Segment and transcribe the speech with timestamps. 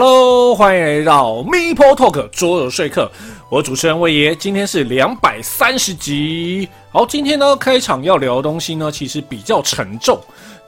[0.00, 3.10] Hello，欢迎来到 Meepo Talk 桌游说客，
[3.50, 6.68] 我主持人魏爷，今天是两百三十集。
[6.92, 10.16] 好，今天呢开场要聊的东西呢，其实比较沉重。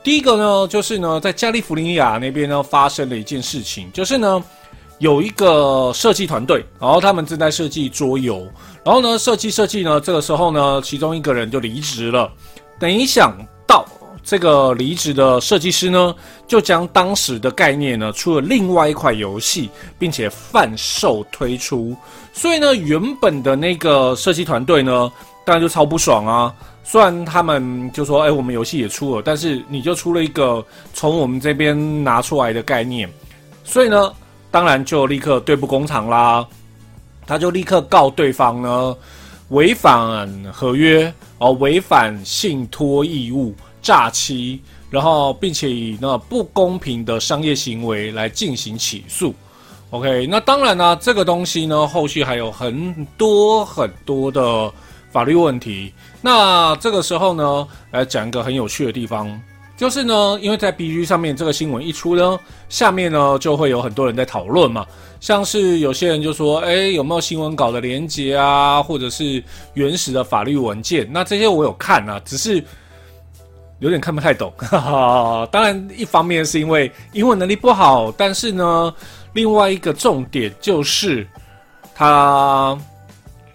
[0.02, 4.42] 第一个呢，就是呢，在加利福尼亚那边呢发生了一件事情，就是呢
[4.98, 8.44] 有一个设计团队，然后他们正在设计桌游，
[8.84, 12.28] 然后呢设计设计呢，这个时候呢，其中一个人就离职了。
[12.80, 13.32] 等一想
[13.64, 13.86] 到。
[14.22, 16.14] 这个离职的设计师呢，
[16.46, 21.96] 就将当时的概念呢出了另外一款游戏，并且贩售推出。
[22.32, 25.10] 所以呢，原本的那个设计团队呢，
[25.44, 26.54] 当然就超不爽啊。
[26.84, 33.08] 虽然他们就说：“哎，我们游戏也出了，但是你就出了一个从我们这边拿出来的概念。”
[33.64, 34.12] 所以呢，
[34.50, 36.46] 当然就立刻对簿公堂啦。
[37.26, 38.96] 他就立刻告对方呢
[39.50, 43.54] 违反合约哦，违反信托义务。
[43.82, 49.34] 诈欺，然后并且以那不公平的商业行为来进行起诉。
[49.90, 54.72] OK，那当然呢，这个东西呢，后续还有很多很多的
[55.10, 55.92] 法律问题。
[56.22, 59.28] 那这个时候呢，来讲一个很有趣的地方，
[59.76, 64.86] 就是呢，因为在 BG 上面这个新闻一出呢，下面呢就会有很多人在讨论嘛，
[65.18, 69.42] 像是有些人就说，哎，有没有新闻稿的连接啊，或者是
[69.74, 71.08] 原始的法律文件？
[71.10, 72.64] 那这些我有看啊，只是。
[73.80, 78.94] 有点看不太懂，哈哈，当然一方面是因为英文能力不好，但是呢，
[79.32, 81.26] 另外一个重点就是
[81.94, 82.78] 它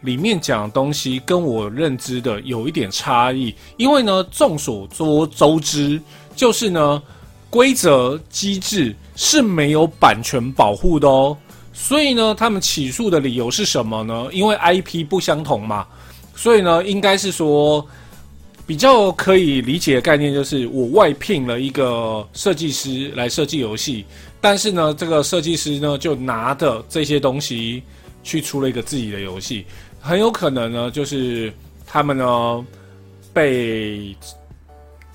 [0.02, 3.54] 里面讲的东西跟我认知的有一点差异。
[3.78, 6.02] 因为呢，众所周知，
[6.36, 7.00] 就是呢，
[7.52, 11.38] 规则机制是没有版权保护的哦。
[11.72, 14.28] 所以呢，他们起诉的理由是什么呢？
[14.32, 15.86] 因为 IP 不相同嘛，
[16.36, 17.86] 所以呢，应该是说。
[18.68, 24.04] 比较可以理解的概念就是，我外聘了一个设计师来设计游戏，
[24.42, 27.84] 但是呢，这个设计师呢就拿着这些东西
[28.24, 29.66] 去出了一个自己的游戏，
[30.02, 31.54] 很有可能呢就是
[31.86, 32.66] 他们呢
[33.32, 34.16] 被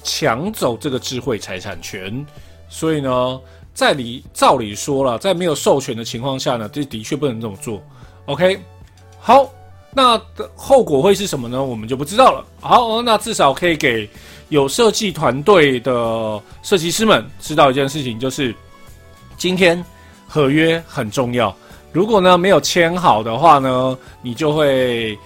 [0.05, 2.25] 抢走这个智慧财产权，
[2.69, 3.41] 所以呢，
[3.75, 7.82] 在理照理说了，在没有授权的情况下呢，这的确不能这么做。
[8.27, 8.61] OK，
[9.19, 9.53] 好。
[9.93, 11.62] 那的后果会是什么呢？
[11.62, 12.45] 我们就不知道了。
[12.61, 14.09] 好，那至少可以给
[14.49, 18.55] 有设计团队的设计师们知道一件事情，就是
[19.37, 19.84] 今天
[20.29, 21.53] 合约很重要。
[21.91, 25.19] 如果呢没有签好的话呢，你就会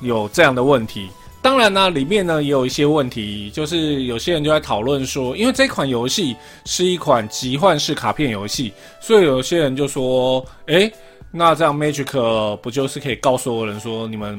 [0.00, 1.08] 有这样的问题。
[1.40, 10.92] 当然呢，里面呢也有一些问题，就是有些人就在讨论说，因为这款游戏是一款集换式卡片游戏，所以有些人就说，诶。
[11.34, 14.38] 那这样 Magic 不就是可以告所有人说你们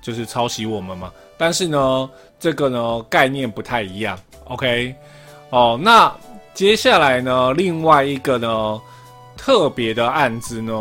[0.00, 1.12] 就是抄袭我们吗？
[1.36, 4.18] 但是呢，这个呢概念不太一样。
[4.44, 4.94] OK，
[5.50, 6.14] 哦，那
[6.54, 8.80] 接下来呢，另外一个呢
[9.36, 10.72] 特别的案子呢，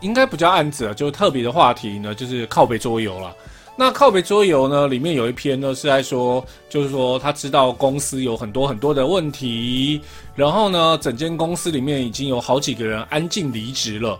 [0.00, 3.34] 应该不叫案子了，就特别的话题呢，就是靠北桌游了。
[3.76, 10.00] 那靠北桌游呢，里面有一篇呢是在说，就是说他知道公司有很多很多的问题，
[10.34, 14.18] 然后呢，整间公司里面已经有好几个人安静离职了。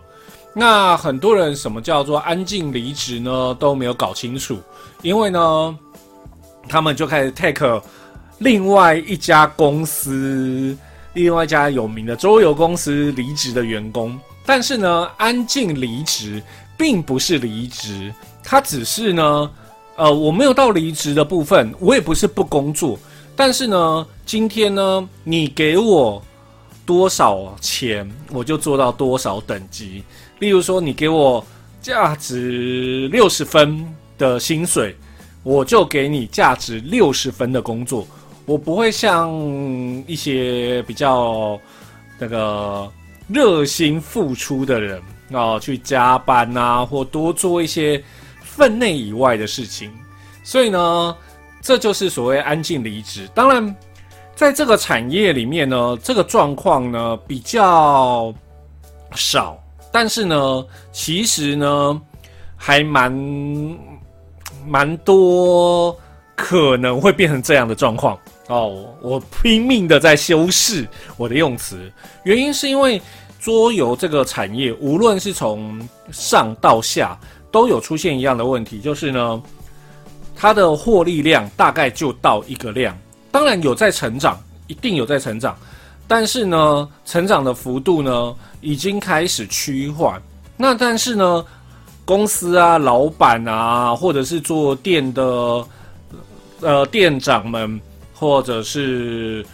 [0.54, 3.54] 那很多人什么叫做安静离职呢？
[3.60, 4.58] 都没有搞清楚，
[5.02, 5.78] 因为呢，
[6.68, 7.80] 他们就开始 take
[8.38, 10.76] 另外一家公司，
[11.12, 14.18] 另外一家有名的桌游公司离职的员工。
[14.44, 16.42] 但是呢，安静离职
[16.76, 19.50] 并不是离职，他只是呢，
[19.96, 22.98] 呃，我没有到离职的部分，我也不是不工作，
[23.36, 26.20] 但是呢，今天呢，你给我
[26.86, 30.02] 多少钱，我就做到多少等级。
[30.38, 31.44] 例如说，你给我
[31.80, 33.84] 价值六十分
[34.16, 34.94] 的薪水，
[35.42, 38.06] 我就给你价值六十分的工作。
[38.44, 39.30] 我不会像
[40.06, 41.58] 一些比较
[42.18, 42.90] 那个
[43.28, 45.02] 热心付出的人
[45.32, 48.02] 啊，去加班啊，或多做一些
[48.40, 49.90] 分内以外的事情。
[50.42, 51.16] 所以呢，
[51.60, 53.28] 这就是所谓安静离职。
[53.34, 53.76] 当然，
[54.34, 58.32] 在这个产业里面呢，这个状况呢比较
[59.14, 59.58] 少。
[59.90, 62.00] 但是呢，其实呢，
[62.56, 63.12] 还蛮
[64.66, 65.96] 蛮多
[66.36, 68.18] 可能会变成这样的状况
[68.48, 68.86] 哦。
[69.00, 70.86] 我拼命的在修饰
[71.16, 71.90] 我的用词，
[72.24, 73.00] 原因是因为
[73.40, 75.80] 桌游这个产业，无论是从
[76.10, 77.18] 上到下，
[77.50, 79.42] 都有出现一样的问题，就是呢，
[80.36, 82.96] 它的获利量大概就到一个量，
[83.30, 85.56] 当然有在成长，一定有在成长。
[86.08, 90.20] 但是呢，成长的幅度呢，已经开始趋缓。
[90.56, 91.44] 那但是呢，
[92.04, 95.64] 公司啊、老板啊，或者是做店的
[96.60, 97.80] 呃店长们，
[98.14, 99.44] 或者是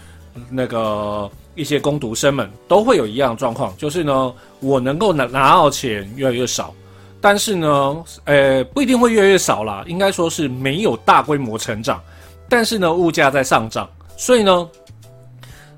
[0.49, 6.73] 那个一些工读生们都会有一样的状况，就是呢，我能够拿拿到钱越来越少，
[7.21, 12.01] 但是呢，呃，不一定会越来越少啦，应该说是没有大规模成长，
[12.49, 14.69] 但是呢，物价在上涨，所以呢，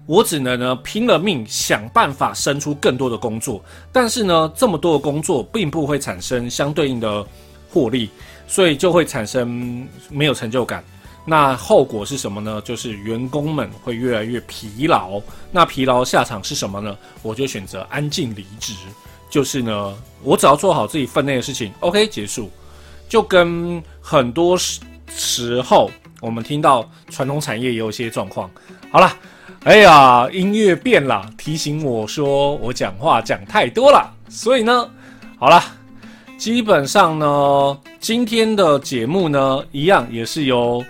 [0.06, 3.62] 我只能呢拼了命想办法生出更多的工作，
[3.93, 7.26] 但是呢，这么多的工作并不会产生相对应的
[7.69, 8.08] 获利，
[8.47, 10.82] 所以就会产生没有成就感。
[11.29, 12.62] 那后果是什么呢？
[12.64, 15.20] 就是员工们会越来越疲劳。
[15.50, 16.97] 那疲劳下场是什么呢？
[17.20, 18.73] 我就选择安静离职。
[19.29, 19.93] 就是呢，
[20.23, 22.49] 我只要做好自己分内的事情，OK，结束。
[23.09, 28.49] 就跟很多时时候我们听到传统产业也有一些状况。
[28.91, 29.12] 好了，
[29.66, 34.08] 哎呀，音乐变了，提醒我说我讲话讲太多了。
[34.28, 34.88] 所以呢，
[35.40, 35.60] 好了，
[36.38, 40.84] 基本上呢，今天的节目呢，一样也是由。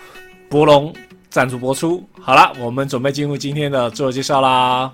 [0.51, 0.93] 博龙
[1.31, 2.07] 赞助播出。
[2.21, 4.93] 好了，我们准备进入今天的自我介绍啦。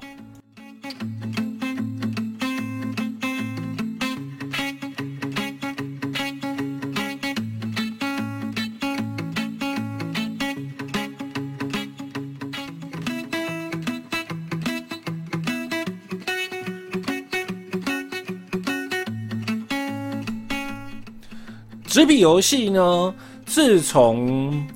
[22.02, 23.14] 纸笔游戏呢，
[23.46, 24.66] 自从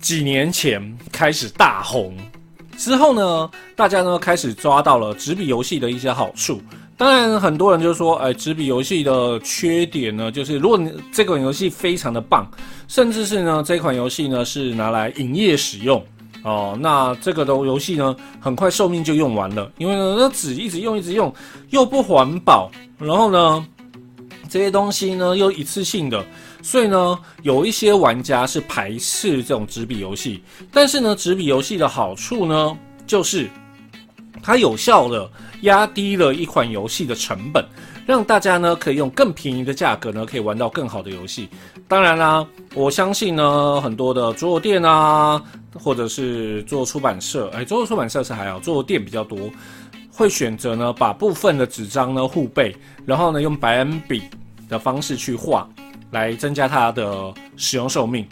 [0.00, 0.82] 几年前
[1.12, 2.12] 开始大红
[2.76, 6.60] 之后呢，大家呢开始抓到了纸笔游戏的一些好处。
[6.96, 12.50] 当然，很多人就说，哎，纸笔游戏的缺点呢，就是如果你这款游戏非常的棒，
[12.88, 16.04] 甚至是呢这款游戏呢是拿来营业使用
[16.42, 21.32] 哦，那这个的游戏呢很快寿命就用完了，因为呢那纸一直用一直用
[21.68, 22.68] 又不环保，
[22.98, 23.64] 然后呢
[24.50, 26.22] 这些东西呢又一次性的。
[26.62, 32.76] 所以呢，有一些玩家是排斥这种纸笔游戏，但是呢，纸笔游戏的好处呢，
[33.06, 33.48] 就是
[34.42, 35.30] 它有效的
[35.62, 37.64] 压低了一款游戏的成本，
[38.06, 41.48] 让大家呢可以用更便宜的价格呢，可以玩到更好的游戏。
[41.88, 45.42] 当然啦，我相信呢，很多的桌游店啊，
[45.74, 49.50] 或者是做出版社，哎，桌游出版社是还好，桌游店比较多，
[50.20, 52.76] 会选择呢把部分的纸张呢护背，
[53.06, 54.22] 然后呢用白纸笔
[54.68, 55.66] 的方式去画。
[56.12, 58.26] 来增加它的使用寿命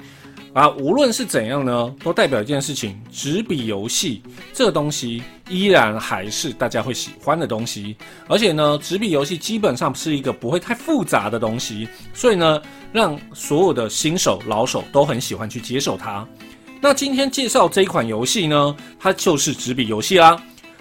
[0.52, 4.20] 啊，无论是怎样呢，都代表一件事情：纸笔游戏
[4.52, 7.96] 这东西依然还是大家会喜欢的东西。
[8.26, 12.60] 而且呢，纸笔游戏基本上是一个不会太复杂的东西，所以呢，
[12.92, 16.26] 让所有的新手、老手都很喜欢去接受它。
[16.80, 20.36] 那今天介绍这一款游戏呢，它就是纸笔游戏啦，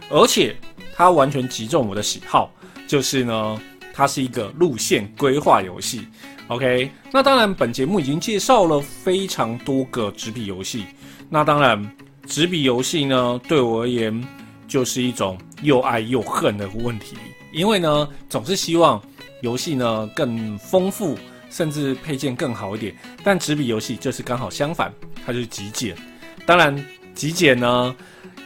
[0.09, 0.55] 而且
[0.95, 2.51] 它完全击中我的喜好，
[2.87, 3.61] 就是呢，
[3.93, 6.07] 它是一个路线规划游戏。
[6.47, 10.85] OK，那当然，本节目已经介绍了非常多个纸笔游戏。
[11.29, 11.91] 那当然，
[12.25, 14.25] 纸笔游戏呢，对我而言
[14.65, 17.17] 就是一种又爱又恨的问题。
[17.51, 19.01] 因为呢，总是希望
[19.41, 21.17] 游戏呢更丰富，
[21.49, 22.95] 甚至配件更好一点。
[23.25, 24.93] 但纸笔游戏就是刚好相反，
[25.25, 25.97] 它就是极简。
[26.45, 26.73] 当然，
[27.13, 27.93] 极简呢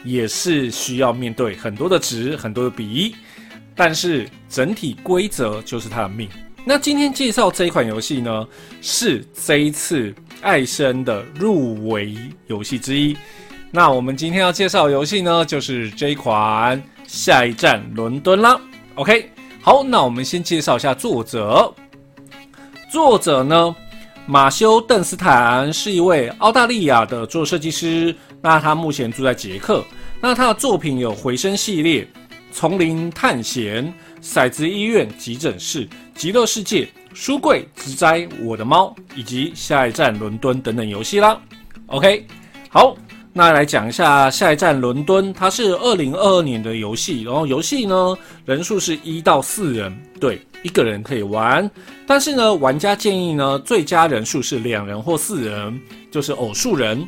[0.04, 3.14] 也是需要面对很多的纸、很多的笔，
[3.74, 6.28] 但是整体规则就是他的命。
[6.64, 8.46] 那今天介绍这一款游戏呢，
[8.80, 13.16] 是这一次艾森的入围游戏之一。
[13.70, 18.60] 那我们今天要介绍的游戏呢，就是这一款《下一站伦敦》啦。
[18.94, 21.72] OK，好，那我们先介绍一下作者。
[22.90, 23.74] 作者呢，
[24.26, 28.14] 马修·邓斯坦是一位澳大利亚的作设计师。
[28.42, 29.82] 那他目前住在捷克。
[30.20, 32.02] 那他的作品有《回声》系列、
[32.52, 33.86] 《丛林探险》。
[34.22, 35.84] 骰子医院急诊室、
[36.14, 41.36] 极乐世界、书柜、植栽、我的猫以及下一站伦敦等等游戏啦。
[41.86, 42.24] OK，
[42.68, 42.96] 好，
[43.32, 51.68] 那来讲一下下一站伦敦，它是二零二二年的游戏，然后游戏呢人数是一到四人，对，一个人可以玩，
[52.06, 55.80] 但是呢玩家建议呢最佳人数是两人或四人，
[56.12, 57.04] 就是偶数人，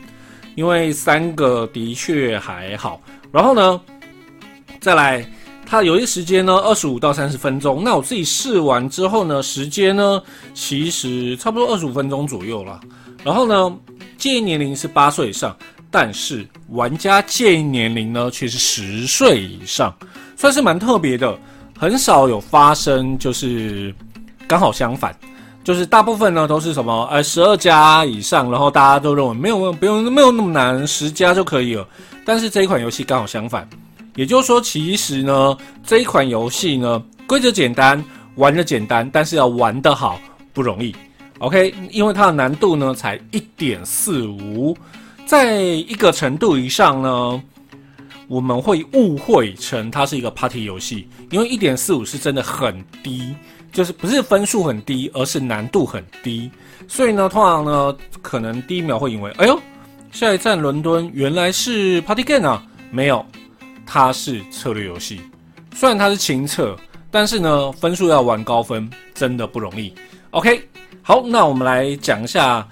[0.54, 3.00] 因为三个的确还好。
[3.32, 3.80] 然后呢
[4.80, 5.26] 再来。
[5.66, 7.82] 它游戏时间呢，二十五到三十分钟。
[7.82, 12.78] 那我自己试完之后呢，时间呢，其实差不多二十五分钟左右啦。
[13.25, 13.75] 然后呢，
[14.18, 15.56] 建议年龄是八岁以上，
[15.90, 19.92] 但是玩家建议年龄呢，却是十岁以上，
[20.37, 21.37] 算是蛮特别的。
[21.78, 23.92] 很少有发生，就是
[24.46, 25.18] 刚好相反，
[25.64, 31.88] 就是大部分呢都是什么，呃，十二加以上，然后大家都认为没有，不用，没有那么难，十加就可以了。
[32.25, 33.68] 但是这一款游戏刚好相反。
[34.14, 38.02] 也就是说，其实呢，这一款游戏呢，规则简单，
[38.37, 40.21] 玩得简单，但是要玩得好
[40.52, 40.94] 不容易。
[41.38, 44.76] OK，因为它的难度呢才一点四五，
[45.26, 47.42] 在一个程度以上呢，
[48.28, 53.35] 我们会误会成它是一个 party 游戏，因为一点四五是真的很低，
[53.75, 56.50] 就是不是分数很低，而是难度很低。
[56.88, 59.61] 所以呢，通常呢，可能第一秒会以为，哎呦，
[60.12, 62.64] 下一站伦敦原来是 party game 啊？
[62.90, 63.26] 没有，
[63.85, 65.21] 它是策略游戏。
[65.75, 66.76] 虽然它是轻策，
[67.11, 69.93] 但是呢，分数要玩高分真的不容易。
[70.31, 70.69] OK，
[71.02, 72.66] 好，那我们来讲一下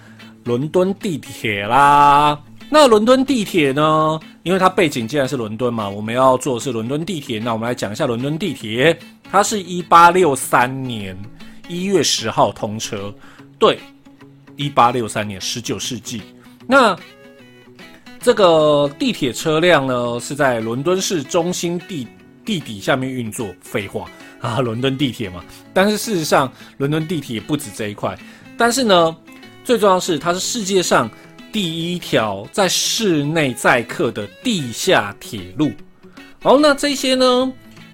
[0.45, 2.39] 伦敦地铁啦。
[2.71, 4.19] 那伦敦地铁呢？
[4.45, 7.39] 因为它背景既然是伦敦嘛，我们要做的是伦敦地铁。
[7.39, 8.99] 那我们来讲一下伦敦地铁，
[9.33, 11.17] 它是一八六三年
[11.67, 13.13] 一月十号通车。
[13.59, 13.79] 对，
[14.57, 16.21] 一八六三年，十九世纪。
[16.67, 16.95] 那
[18.21, 22.07] 这个地铁车辆呢，是在伦敦市中心地
[22.45, 23.49] 地底下面运作。
[23.63, 24.07] 废话
[24.43, 25.43] 啊，伦敦地铁嘛。
[25.73, 28.15] 但是事实上，伦敦地铁不止这一块。
[28.59, 29.17] 但是呢，
[29.65, 31.11] 最重要是，它是世界上。
[31.51, 35.71] 第一条在室内载客的地下铁路，
[36.41, 37.53] 好，那这些呢？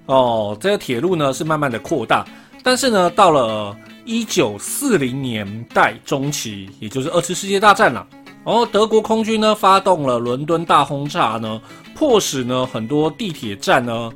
[0.09, 2.25] 哦，这个铁路呢是慢慢的扩大，
[2.63, 8.07] 但是呢，到了一九四零年代中期，也就是二次世界大战了，
[8.43, 11.61] 然后德国空军呢发动了伦敦大轰炸呢，
[11.93, 14.11] 迫使呢很多地铁站呢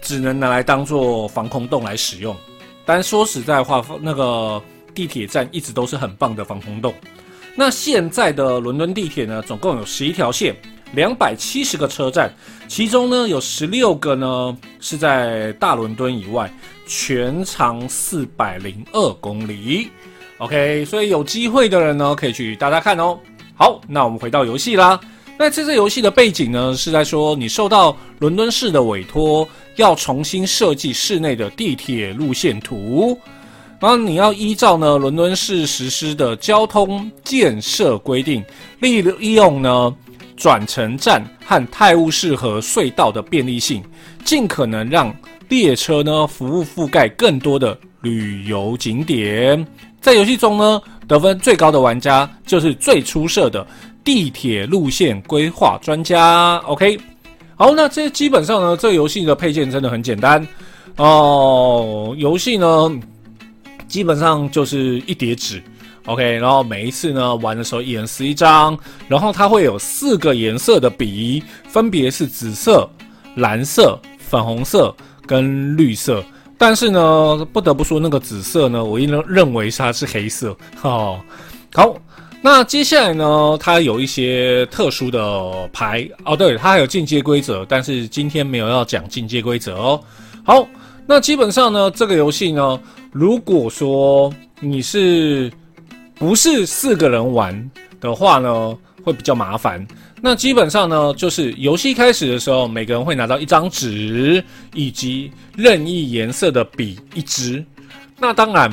[0.00, 2.34] 只能拿来当做防空洞来使用。
[2.84, 4.62] 但说实在话，那个
[4.94, 6.94] 地铁站一直都是很棒的防空洞。
[7.56, 10.54] 那现在的伦敦地铁呢，总共有十一条线，
[10.92, 12.32] 两百七十个车站，
[12.68, 16.50] 其中呢有十六个呢是在大伦敦以外，
[16.86, 19.88] 全长四百零二公里。
[20.38, 23.18] OK，所以有机会的人呢可以去搭搭看哦。
[23.54, 25.00] 好，那我们回到游戏啦。
[25.38, 33.18] 那这次游戏的背景呢是在说，你受到伦敦市的委托，要重新设计市内的地铁路线图。
[33.78, 38.42] 然后你要依照呢伦敦市实施的交通建设规定，
[38.80, 39.94] 利利用呢
[40.36, 43.82] 转乘站和泰晤士河隧道的便利性，
[44.24, 45.14] 尽可能让
[45.48, 49.66] 列车呢服务覆盖更多的旅游景点。
[50.00, 53.66] 在游戏中呢，得分最高的玩家就是最出色的
[54.04, 56.58] 地铁路线规划专家。
[56.66, 56.98] OK，
[57.56, 60.46] 好，那这基本上呢，这个游戏的配件真的很简单
[60.96, 62.14] 哦。
[62.18, 63.00] 游戏呢。
[63.88, 65.62] 基本上就是一叠纸
[66.06, 72.88] ，OK，然后每一次呢玩的时候一人撕一张，然后它会有四个颜色的笔，分别是紫色、
[73.34, 74.94] 蓝色、粉红色
[75.26, 76.24] 跟绿色。
[76.58, 80.56] 但是呢，不得不说那个紫色呢，我一认认为它是黑色。
[80.80, 81.20] 哦，
[81.74, 81.94] 好，
[82.40, 90.00] 那接下来呢，它有一些特殊的牌哦，对，它还有进阶规则，但是今天没有要讲进阶规则哦。
[90.44, 90.66] 好，
[91.06, 92.80] 那基本上呢，这个游戏呢。
[93.12, 95.50] 如果说你是
[96.16, 97.70] 不是四个人玩
[98.00, 99.86] 的话呢，会比较麻烦。
[100.20, 104.42] 那基本上呢，就是游戏开始的时候，每个人会拿到一张纸
[104.74, 107.64] 以及任意颜色的笔一支。
[108.18, 108.70] 那当然，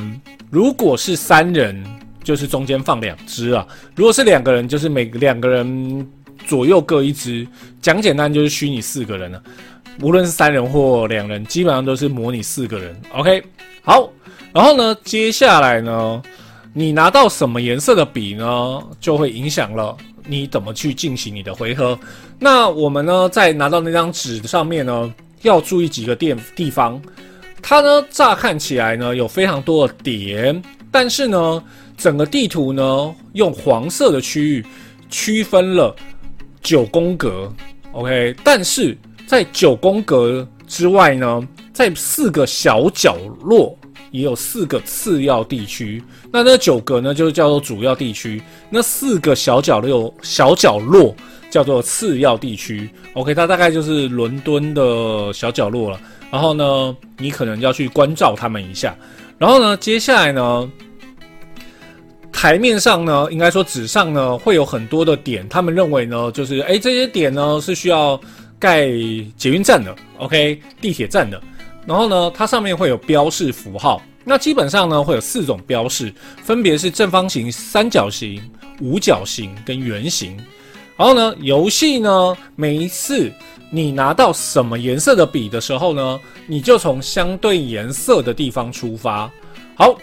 [0.50, 1.84] 如果是三人，
[2.22, 6.10] 就是中间放两支啊；如果是两个人，就是每两个人
[6.46, 7.46] 左右各一支。
[7.82, 9.42] 讲简单就是虚拟四个人了。
[10.00, 12.98] 无论是三人或两人，基本上都是模拟四个人。
[13.12, 13.42] OK，
[13.82, 14.10] 好。
[14.52, 16.22] 然后呢，接下来呢，
[16.76, 21.96] 你拿到什么颜色的笔呢，就会影响了你怎么去进行你的回合。
[22.36, 27.00] 那我们呢，在拿到那张纸上面呢，要注意几个地地方。
[27.62, 31.62] 它呢，乍看起来呢，有非常多的点，但是呢，
[31.96, 34.66] 整个地图呢，用黄色的区域
[35.08, 35.94] 区分了
[36.60, 37.50] 九宫格。
[37.92, 43.78] OK，但是在九宫格之外呢，在四个小角落。
[44.14, 48.40] 也有四个次要地区，那那九个呢，就叫做主要地区。
[48.70, 51.12] 那四个小角落小角落
[51.50, 52.88] 叫做次要地区。
[53.14, 56.00] OK，它大概就是伦敦的小角落了。
[56.30, 58.96] 然后呢，你可能要去关照他们一下。
[59.36, 60.70] 然后呢，接下来呢，
[62.30, 65.44] 台面上呢，应该说纸上呢，会有很多的点。
[65.48, 68.20] 他们认为呢，就是诶，这些点呢是需要
[68.60, 68.86] 盖
[69.36, 71.42] 捷运站的，OK，地铁站的。
[71.86, 74.00] 然后呢，它上面会有标示符号。
[74.24, 76.12] 那基本上呢，会有四种标示，
[76.42, 78.42] 分别是正方形、三角形、
[78.80, 80.36] 五角形跟圆形。
[80.96, 83.30] 然后呢，游戏呢，每一次
[83.70, 89.30] 你拿到什么颜色的笔的时候呢，你就从相对颜色的地方出发。
[89.74, 89.94] 好，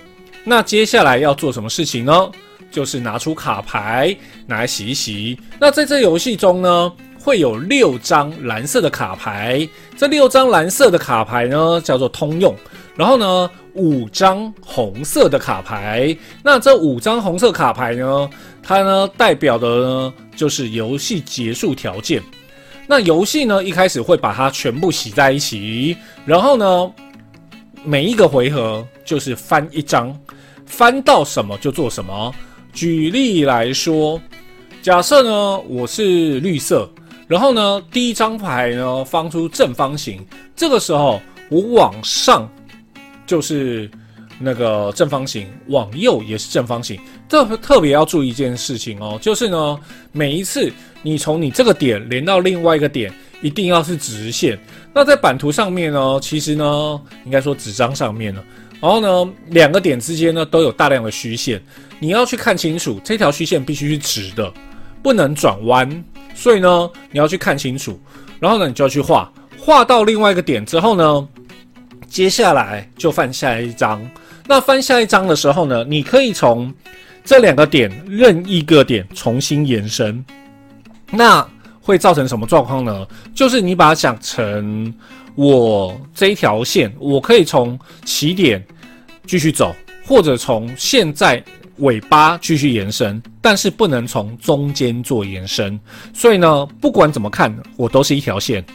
[0.44, 2.32] 那接下来要做什么事情呢？
[2.70, 5.38] 就是拿出卡牌，拿来洗一洗。
[5.60, 6.94] 那在这游戏中呢，
[7.24, 12.56] 会有六张蓝色的卡牌，这六张蓝色的卡牌呢叫做通用，
[12.96, 18.30] 然后呢五张红色的卡牌，那这五张红色卡牌呢，
[18.64, 22.22] 它呢代表的呢就是游戏结束条件。
[22.88, 26.92] 那游戏呢，一开始会把它全部洗在一起，然后呢，
[27.86, 30.14] 每一个回合就是翻一张，
[30.66, 32.34] 翻到什么就做什么。
[32.74, 34.20] 举例来说，
[34.82, 36.90] 假设呢我是绿色，
[37.32, 40.22] 然后呢第一张牌呢放出正方形，
[40.54, 42.46] 这个时候我往上
[43.26, 43.90] 就是
[44.38, 47.00] 那个正方形，往右也是正方形。
[47.30, 49.80] 这特别要注意一件事情哦，就是呢
[50.12, 50.70] 每一次
[51.02, 53.10] 你从你这个点连到另外一个点，
[53.42, 54.60] 一定要是直线。
[54.94, 58.44] 那在版图上面呢，其实呢应该说纸张上面呢。
[58.82, 61.64] 然后呢，两个点之间呢都有大量的虚线，
[61.98, 64.52] 你要去看清楚，这条虚线必须是直的，
[65.02, 66.04] 不能转弯。
[66.34, 68.00] 所以呢，你要去看清楚，
[68.40, 71.28] 然后呢，你就要去画，画到另外一个点之后呢，
[72.08, 74.02] 接下来就翻下一张。
[74.48, 76.74] 那翻下一张的时候呢，你可以从
[77.24, 80.24] 这两个点任意一个点重新延伸。
[81.12, 81.48] 那
[81.82, 83.08] 会造成什么状况呢？
[83.34, 84.94] 就是你把它想成。
[85.34, 88.62] 我这一条线，我可以从起点
[89.26, 89.74] 继续走，
[90.06, 91.42] 或者从现在
[91.82, 95.80] 尾巴继续延伸，但是不能从中间做延伸。
[96.14, 98.66] 所以呢，不管怎么看，我都是一条线，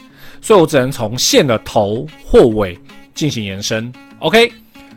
[0.41, 2.79] 所以我只能从线的头或尾
[3.13, 3.91] 进行延伸。
[4.19, 4.51] OK，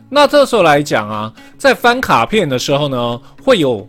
[0.07, 3.87] 那这时候来讲啊，在翻卡片的时候呢，会有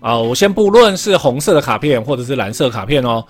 [0.00, 3.24] 啊、我先不论是红色的卡片或者是蓝色卡片哦。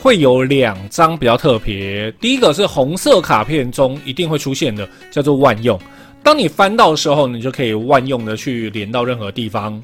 [0.00, 5.80] 会有两张比较特别，第一个是红色卡片中一定会出现的，叫做万用。
[6.24, 9.80] 当你翻到的时候，你就可以万用的去连到任何地方。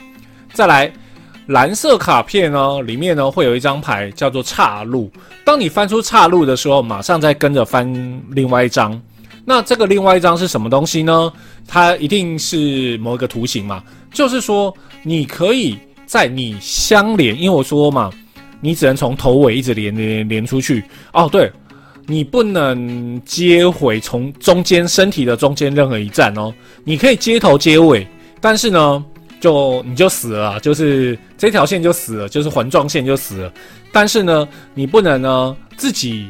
[0.55, 0.91] 再来，
[1.49, 5.13] 蓝色卡片呢，里面呢会有一张牌叫做岔路。
[5.45, 7.87] 当你翻出岔路的时候，马上再跟着翻
[8.31, 9.01] 另外一张。
[9.45, 11.33] 那这个另外一张是什么东西呢？
[11.69, 18.11] 它一定是某一个图形嘛，就是说你可以在你相连，因为我说嘛。
[18.63, 21.27] 你只能从头尾一直连连连出去哦。
[21.33, 21.51] 对，
[22.11, 26.53] 你不能接回从中间身体的中间任何一站哦。
[26.83, 28.05] 你可以接头接尾，
[28.41, 29.05] 但是呢，
[29.41, 33.53] 就你就死了，就是这条线就死了，就是环状线就死了。
[33.93, 36.29] 但是呢，你不能呢自己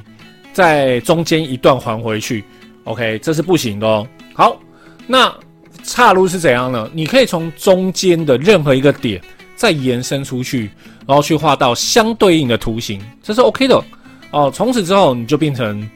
[0.53, 2.45] 在中间一段还回去。
[2.85, 4.07] OK，这是不行的哦。
[4.35, 4.61] 好，
[5.07, 5.35] 那
[5.83, 6.91] 岔路是怎样呢？
[6.93, 9.19] 你可以从中间的任何一个点
[9.57, 10.71] 再延伸出去。
[11.07, 13.83] 然后去画到相对应的图形，这是 OK 的
[14.31, 14.51] 哦。
[14.55, 15.89] 从此之后，你就变成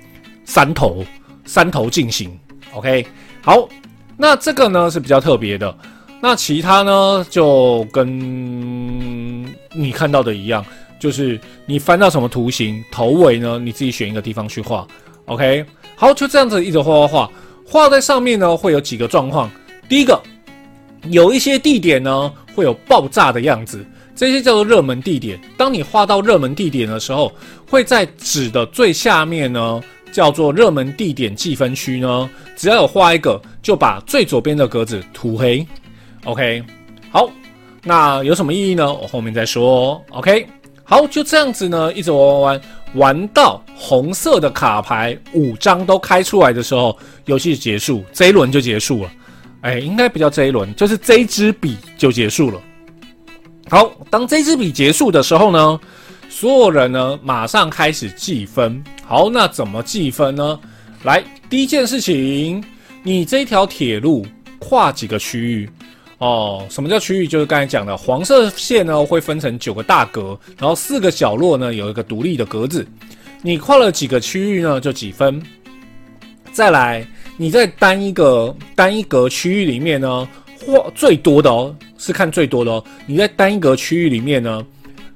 [0.45, 1.05] 三头
[1.45, 2.39] 三头进行
[2.73, 3.07] OK。
[3.43, 3.69] 好，
[4.17, 5.77] 那这个呢是比较特别的。
[6.21, 9.45] 那其他呢就跟
[9.75, 10.65] 你看到的一样，
[10.99, 14.87] 就是你翻到什么图形，头尾呢你自己选一个地方去画
[15.27, 15.65] OK。
[15.97, 17.31] 好，就这样子一直画画画，
[17.67, 19.51] 画在上面呢会有几个状况。
[19.89, 20.19] 第一个，
[21.11, 23.85] 有一些地点呢会有爆炸的样子。
[24.15, 25.41] 这些叫做热门地点。
[25.57, 27.33] 当你画到热门地点的时候，
[27.69, 29.81] 会在纸的最下面呢，
[30.13, 32.31] 叫做热门地点计分区呢。
[32.57, 35.67] 只要有画一个，就把最左边的格子涂黑。
[36.25, 36.63] OK，
[37.11, 37.29] 好，
[37.83, 38.93] 那有什么意义呢？
[38.93, 40.01] 我后面再说。
[40.11, 40.47] OK，
[40.85, 42.61] 好，就这样子呢，一直玩玩玩，
[42.95, 46.97] 玩到红色的卡牌五张都开出来的时候，
[47.27, 49.11] 游戏结束，这一轮就结束了。
[49.63, 52.61] 哎，应该不叫这一轮，就是这一支笔就结束了。
[53.71, 55.81] 好，当这支笔结束的时候呢，
[56.29, 58.83] 所有人呢马上开始计分。
[59.05, 60.59] 好，那怎么计分呢？
[61.03, 62.63] 来，第一件事情，
[63.03, 64.27] 你这条铁路
[64.59, 65.71] 跨几个区域？
[66.19, 67.27] 哦，什么叫区域？
[67.27, 72.87] 就是刚才讲的黄色线呢会分成九个大格，然后四个角落呢有一个独立的格子。
[73.43, 75.43] 你跨了几个区域呢，就几分。
[76.53, 80.29] 再来，你在单一个单一格区域里面呢，
[80.69, 81.75] 哇最多的哦。
[81.97, 84.67] 是看最多的哦，你在单一个区域里面呢，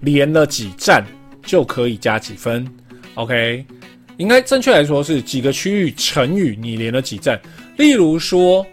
[0.01, 1.05] 连了几站
[1.45, 2.67] 就可以加几分
[3.15, 3.63] ，OK？
[4.17, 7.39] 应该正确来说是几个区域乘以你连了几站。
[7.77, 8.65] 例如说，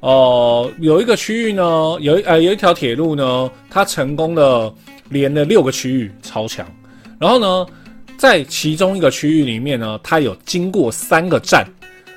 [0.00, 1.62] 哦、有一个区域呢，
[2.00, 4.74] 有呃有一条铁路呢，它成功的
[5.10, 6.66] 连了六个区域，超强。
[7.20, 7.66] 然后呢，
[8.16, 11.64] 在其中一个区域里面呢，它有经过三个站，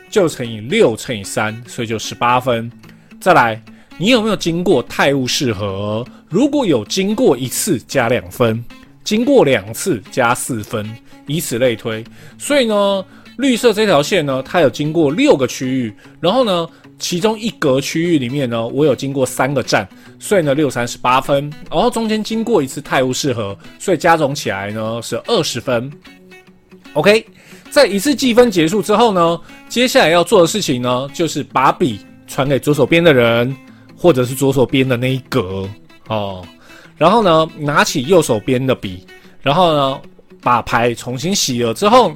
[0.10, 2.71] 就乘以六乘以三，所以就十八分。
[3.19, 3.62] 再来。
[3.99, 6.05] 你有没有经过泰晤士河？
[6.29, 8.55] 如果有经过一次，加两分；
[9.03, 10.88] 经过两次，加四分，
[11.25, 12.03] 以此类推。
[12.38, 13.03] 所以呢，
[13.38, 16.67] 绿色这条线呢，它有经过六个区域，然后呢，
[16.99, 19.88] 其中一格区域里面呢，我有经过三个站，
[20.19, 21.51] 所以呢，六三十八分。
[21.71, 25.91] 然后中间经过一次泰晤士河，所以加总起来呢是二十分。
[26.93, 27.25] OK，
[27.71, 33.55] 在一次计分结束之后呢，接下来要做的事情呢，就是把笔传给左手边的人。
[33.97, 35.67] 或者是左手边的那一格
[36.07, 36.45] 哦，
[36.95, 39.05] 然后呢，拿起右手边的笔，
[39.41, 39.99] 然后呢，
[40.41, 42.15] 把牌重新洗了之后，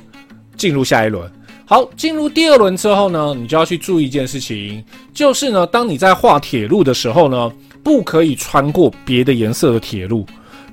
[0.56, 1.30] 进入下一轮。
[1.66, 10.26] 好，进入第二轮之后呢，你就要去注意一件事情，就是呢，当你在画铁路的时候呢，不可以穿过别的颜色的铁路。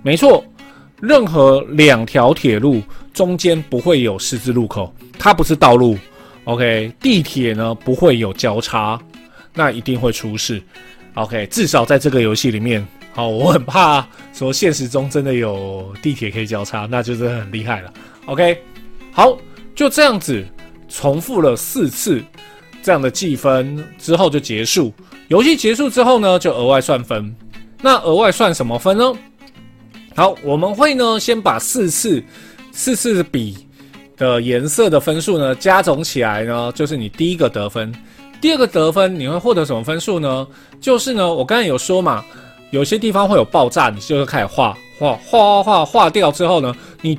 [0.02, 0.44] 没错，
[1.00, 2.82] 任何两条铁路
[3.14, 5.96] 中间不会有十字路口，它不是道路。
[6.44, 8.98] OK，地铁呢不会有交叉，
[9.54, 10.60] 那一定会出事。
[11.18, 17.92] OK，至少在这个游戏里面，好，我很怕说现实中真的有地铁可以交叉，那就是很厉害了。
[18.26, 18.56] OK，
[19.10, 19.36] 好，
[19.74, 20.46] 就这样子
[20.88, 22.22] 重复了四次
[22.84, 24.94] 这样的计分之后就结束。
[25.26, 27.34] 游戏结束之后呢，就额外算分。
[27.82, 29.12] 那额外算什么分呢？
[30.14, 32.22] 好，我们会呢先把四次
[32.70, 33.66] 四次比
[34.16, 37.92] 的颜色的分数呢加总起来呢，就是你第一个得分。
[38.40, 40.46] 第二个得分你会获得什么分数呢？
[40.80, 42.24] 就是呢，我刚才有说嘛，
[42.70, 47.18] 有些地方会有爆炸，你就会开始画画画画画画掉之后呢，你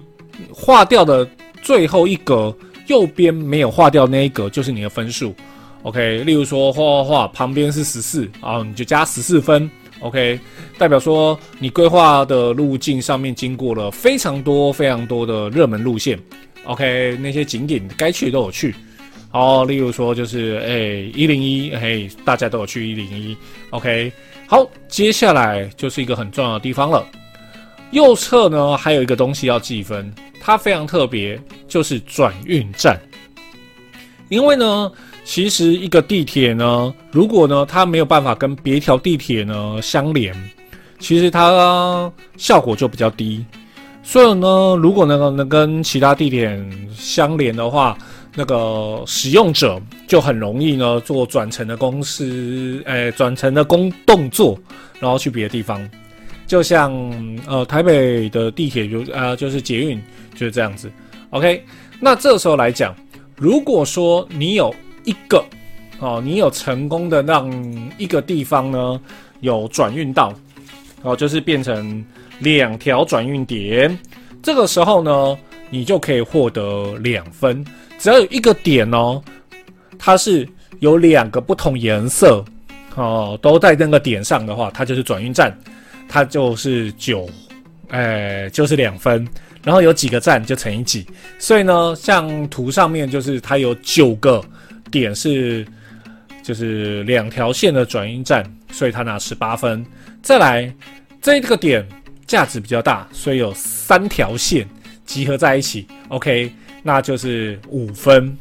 [0.51, 1.27] 画掉的
[1.61, 2.55] 最后一格
[2.87, 5.35] 右边没有画掉那一格就是你的分数。
[5.83, 9.69] OK，例如说画画画旁边是十四啊，你就加十四分。
[9.99, 10.39] OK，
[10.77, 16.17] 代表说你规划的路径上面经过了非常多非常多的热门路线。
[16.63, 18.73] OK，那些景点该去的都有去。
[19.31, 20.77] 好，例如说就是哎
[21.13, 23.37] 一零一，嘿，大家都有去一零一
[23.69, 24.11] ，OK。
[24.47, 27.05] 好，接下来就是一个很重要的地方了。
[27.91, 30.11] 右侧呢还有一个东西要计分，
[30.41, 32.99] 它非常特别，就是转运站。
[34.29, 34.91] 因为呢，
[35.23, 40.33] 其实一个地铁呢，如果呢它没有办法跟别条地铁呢相连，
[40.97, 43.45] 其实它效果就比较低。
[44.01, 46.59] 所以呢，如果能够能跟其他地铁
[46.91, 47.95] 相连的话，
[48.35, 54.57] 那个使用者就很容易呢做转乘的公司，诶，转乘的工动作，
[54.99, 55.89] 然后去别的地方，
[56.45, 56.93] 就像
[57.47, 60.01] 呃台北的地铁就呃就是捷运
[60.35, 60.91] 就是这样子。
[61.31, 61.63] OK，
[61.99, 62.95] 那这时候来讲，
[63.35, 65.43] 如果说你有一个
[65.99, 67.51] 哦，你有成功的让
[67.97, 69.01] 一个地方呢
[69.41, 70.33] 有转运到，
[71.01, 72.05] 哦，就是变成
[72.39, 73.97] 两条转运点，
[74.41, 75.37] 这个时候呢，
[75.69, 77.65] 你就可以获得两分。
[77.99, 79.21] 只要有一个点哦，
[79.99, 80.47] 它是
[80.79, 82.43] 有两个不同颜色
[82.95, 85.55] 哦，都在那个点上的话，它就是转运站，
[86.07, 87.29] 它就是九，
[87.89, 89.27] 哎，就是两分。
[89.61, 91.05] 然后有几个站就乘以几，
[91.37, 94.41] 所以呢，像图上面就是它有九个
[94.89, 95.67] 点是，
[96.41, 99.85] 就是两条线的转运站，所以它拿十八分。
[100.21, 100.73] 再来
[101.21, 101.85] 这个点
[102.25, 104.65] 价值比较大，所以有三条线
[105.05, 106.49] 集合在一起，OK。
[106.83, 108.37] 那就是五分。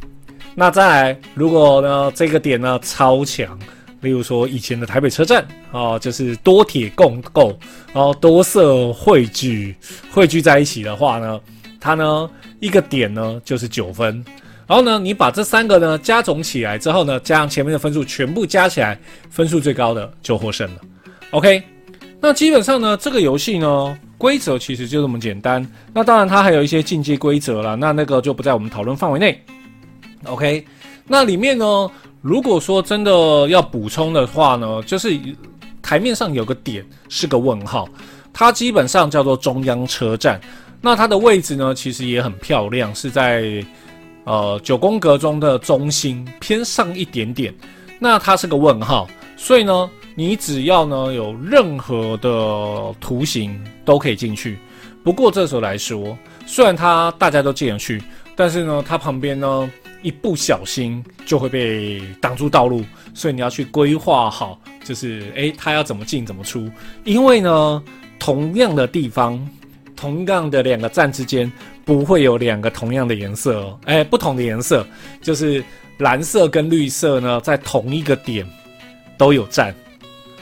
[0.55, 3.59] 那再来，如果呢这个点呢超强，
[4.01, 7.59] 例如说以前的台北车站哦，就是多铁共构，
[7.93, 9.77] 然后多色汇聚
[10.11, 11.41] 汇聚在一起的话呢，
[11.81, 12.29] 它呢
[12.61, 14.25] 一个点呢就是九分。
[14.67, 18.99] 然后呢，你把这三个呢加总起来之后呢，加上前面的分数全部加起来，
[19.31, 20.81] 分数最高的就获胜了。
[21.31, 21.63] OK，
[22.21, 23.99] 那基本上呢这个游戏呢。
[24.19, 29.41] 规则其实就这么简单，那当然它还有一些进阶规则啦，那那个就不在我们讨论范围内。
[30.25, 30.67] OK，
[31.07, 31.89] 那里面呢，
[32.21, 35.17] 如果说真的要补充的话呢，就是
[35.81, 37.89] 台面上有个点是个问号，
[38.33, 40.41] 它基本上叫做中央车站，
[40.81, 43.65] 那它的位置呢其实也很漂亮，是在
[44.25, 47.55] 呃九宫格中的中心偏上一点点，
[48.01, 49.89] 那它是个问号，所以呢。
[50.19, 54.59] 你只要呢有任何的图形都可以进去，
[55.05, 58.03] 不过这时候来说，虽然它大家都进得去，
[58.35, 59.71] 但是呢它旁边呢
[60.03, 62.83] 一不小心就会被挡住道路，
[63.15, 66.69] 所以你要去规划好，就是诶它要怎么进怎么出，
[67.05, 67.81] 因为呢
[68.19, 69.39] 同样的地方，
[69.95, 71.49] 同样的两个站之间
[71.85, 74.85] 不会有两个同样的颜色，诶不同的颜色，
[75.23, 75.63] 就是
[75.99, 78.45] 蓝色跟绿色呢在同一个点
[79.17, 79.73] 都有站。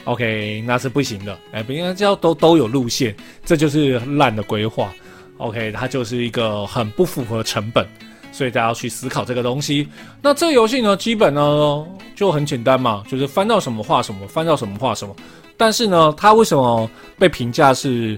[0.07, 1.37] OK，那是不行的。
[1.51, 4.89] 哎，不应该叫都都有路线，这就是烂的规划。
[5.35, 7.85] OK，它就是一个很不符合成本，
[8.31, 9.89] 所以大家要去思考这个东西。
[10.21, 15.13] 那这个游戏呢，基本呢就很简单嘛，就是翻到什么画什么，翻到什么画什么。
[15.57, 16.89] 但是呢，它为什么
[17.19, 18.17] 被评价是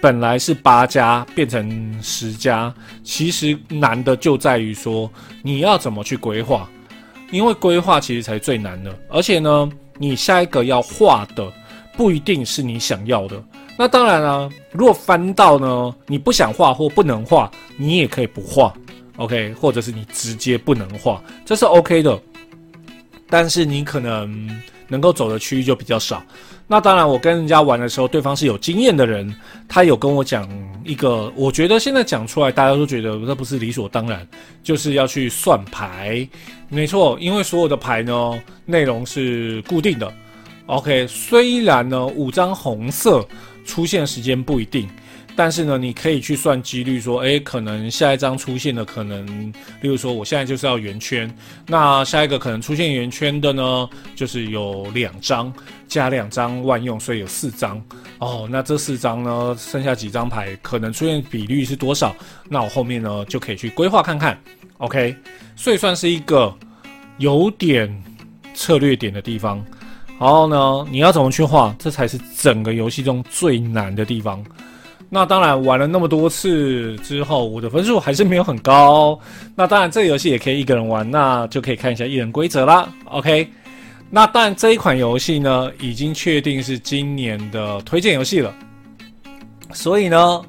[0.00, 2.74] 本来是八加变成十加？
[3.04, 5.08] 其实难的就在于说
[5.44, 6.68] 你要怎么去规划，
[7.30, 9.70] 因为规划其实才最难的，而且呢。
[9.98, 11.52] 你下一个要画的
[11.96, 13.42] 不一定是你想要的，
[13.76, 18.72] 那当然啊，如果翻到呢，你不想画或不能画，你也可以不画
[19.16, 22.18] ，OK，或者是你直接不能画，这是 OK 的。
[23.28, 24.48] 但是你可能
[24.86, 26.22] 能够走的区域就比较少。
[26.66, 29.34] 那当然，我跟人家玩的时候，对方是有经验的人，
[29.68, 30.48] 他有跟我讲
[30.88, 34.26] 一个，我觉得现在讲出来，大家都觉得那不是理所当然，
[34.62, 36.26] 就是要去算牌。
[36.70, 40.10] 没错，因为所有的牌呢，内容是固定的。
[40.64, 43.22] OK，虽然呢，五张红色
[43.66, 44.88] 出现时间不一定。
[45.38, 49.24] 但是呢，你可以去算几率，说，诶，可能下一张出现的可能，
[49.80, 51.32] 例如说，我现在就是要圆圈，
[51.64, 55.52] 那下一个可能出现圆圈的呢，就是有两张，
[55.86, 57.80] 加两张万用，所以有四张。
[58.18, 62.12] 哦，那这四张呢，剩下几张牌可能出现比率是多少？
[62.48, 64.36] 那我后面呢就可以去规划看看。
[64.78, 65.14] OK，
[65.54, 66.52] 所以算是一个
[67.18, 67.88] 有点
[68.54, 69.64] 策略点的地方。
[70.18, 74.44] 然后呢，你要怎么去画，这才是整个游戏中最难的地方。
[75.10, 79.18] 那当然，玩了那么多次之后，我的分数还是没有很高。
[79.54, 82.86] 那当然，这个游戏也可以一个人玩，那就可以看一下一人规则啦。
[83.06, 83.50] OK，
[84.10, 88.54] 那当然这一款游戏呢，已经确定是今年的推荐游戏了。
[89.72, 90.42] 所以呢，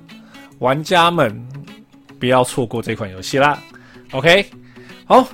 [0.59, 1.41] 玩家们
[2.19, 3.57] 不要错过这款游戏啦。
[4.11, 4.45] OK，
[5.05, 5.25] 好，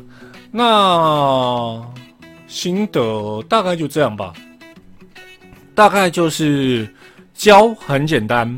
[0.51, 1.83] 那
[2.45, 4.33] 心得大概就这样吧。
[5.73, 6.87] 大概就是
[7.33, 8.55] 教很简单。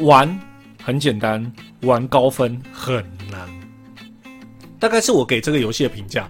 [0.00, 0.38] 玩
[0.82, 2.96] 很简单，玩高分很
[3.30, 3.48] 难，
[4.78, 6.28] 大概是我给这个游戏的评价。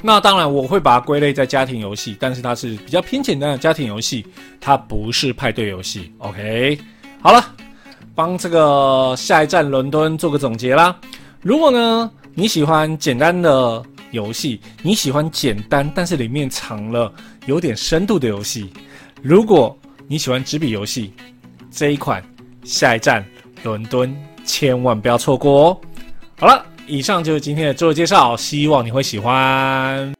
[0.00, 4.24] 那当然，我会把它归类在家庭游戏，但是它是比较偏简单的家庭游戏，
[4.60, 6.12] 它不是派对游戏。
[6.18, 6.78] OK，
[7.20, 7.44] 好了，
[8.14, 10.96] 帮这个下一站伦敦做个总结啦。
[11.42, 17.12] 如果呢你喜欢简单的游戏，你喜欢简单但是里面藏了
[17.46, 18.72] 有点深度的游戏，
[19.20, 19.76] 如果
[20.06, 21.12] 你喜欢纸笔游戏，
[21.72, 22.22] 这一款。
[22.68, 23.24] 下一站，
[23.62, 25.80] 伦敦，千万不要错过哦！
[26.38, 30.12] 好了，以上就是今天的自我介绍，希望你会喜欢。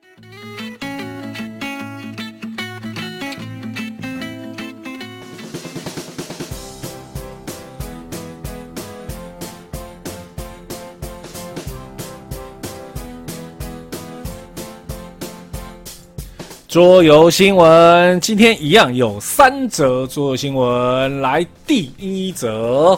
[16.78, 21.20] 桌游新闻，今天一样有三则桌游新闻。
[21.20, 22.96] 来，第一则，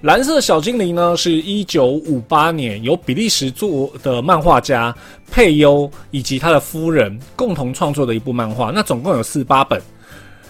[0.00, 4.92] 蓝色小精灵呢，是一九五八年由比利时做的漫画家
[5.30, 8.72] 佩优以及他的夫人共同创作的一部漫画。
[8.74, 9.80] 那总共有四八本。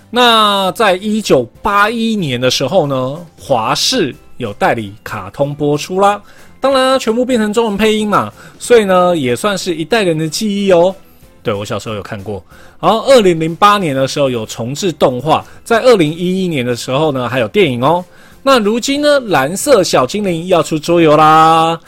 [0.09, 6.19] 那在一九八一年的时候呢，华视有代理卡通播出啦。
[6.61, 10.97] 当然，全部变成中文配音嘛，所以呢，也算是一代人的记忆哦。
[11.43, 12.45] 对，我小时候有看过，
[12.81, 18.05] 然后二零零八年的时候有重制动画，在二零一一年的时候呢还有电影哦。
[18.43, 21.79] 那如今呢，蓝色小精灵要出桌游啦，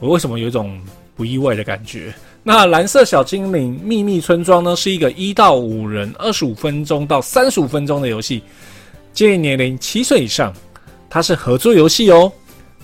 [0.00, 0.80] 我为什么有一种
[1.14, 2.12] 不意外的感觉？
[2.42, 8.42] 那蓝色小精灵秘密村庄呢是一个一到五人，二十五分钟到三十五分钟的游戏，
[9.12, 10.52] 建议年龄七岁以上，
[11.08, 12.32] 它是合作游戏哦。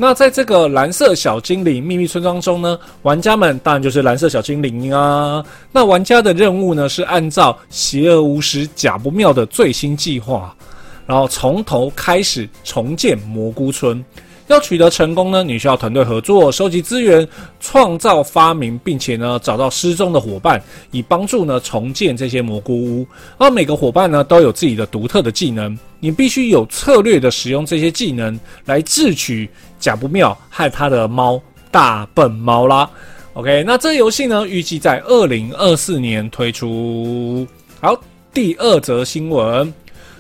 [0.01, 5.45] 那在这个蓝色小精灵秘密村庄中呢，玩家们当然就是蓝色小精灵啊。
[5.73, 10.55] 那玩家的任务呢，是按照邪恶巫师假不妙的最新计划，
[11.05, 14.03] 然后从头开始重建蘑菇村。
[14.49, 17.27] 要取得成功呢，你需要团队合作，收集资源，
[17.61, 23.07] 创造发明，并且呢找到失踪的伙伴，以帮助呢重建这些蘑菇屋。
[23.37, 32.89] 而每个伙伴呢都有自己的独特的技能，你必须有策略的使用这些技能来智取假不妙和他的猫大笨猫啦。
[33.35, 37.47] OK，那这游戏呢预计在二零二四年推出。
[37.81, 37.95] 好，
[38.33, 39.73] 第二则新闻。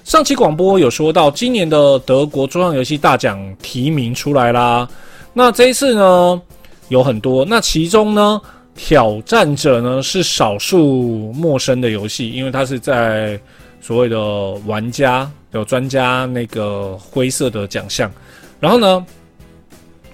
[0.09, 4.89] 上期广播有说到，今年的德国桌上游戏大奖提名出来啦。
[5.35, 6.41] 那这一次呢，
[6.89, 7.45] 有很多。
[7.45, 8.41] 那其中呢，
[8.75, 13.39] 挑战者呢是少数陌生的游戏，因为它是在
[13.83, 14.19] 所谓的
[14.65, 18.11] 玩家有专家那个灰色的奖项。
[18.59, 19.05] 然后呢，